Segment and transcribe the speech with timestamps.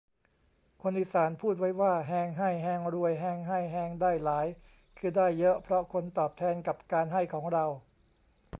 [0.81, 4.47] คนอีสานพูดไว้ว่า แฮงให้ แฮงรวย แฮงให้ แฮงได้หลาย
[4.97, 7.65] คือ ได้เยอะเพราะคนตอบแทนกับการให้ของเรา